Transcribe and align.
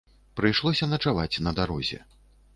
Прыйшлося 0.39 0.89
начаваць 0.95 1.41
на 1.49 1.55
дарозе. 1.61 2.03